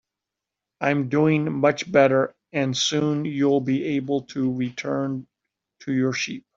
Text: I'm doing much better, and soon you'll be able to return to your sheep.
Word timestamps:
I'm 0.81 1.09
doing 1.09 1.51
much 1.59 1.91
better, 1.91 2.33
and 2.51 2.75
soon 2.75 3.23
you'll 3.25 3.61
be 3.61 3.83
able 3.97 4.21
to 4.29 4.51
return 4.51 5.27
to 5.81 5.93
your 5.93 6.13
sheep. 6.13 6.43